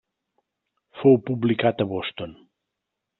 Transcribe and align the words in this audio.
Fou 1.01 1.19
publicat 1.27 1.83
a 1.85 1.87
Boston. 1.95 2.33